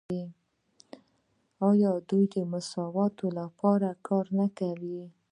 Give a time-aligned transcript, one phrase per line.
[1.69, 5.01] آیا دوی د مساوات لپاره کار نه کوي؟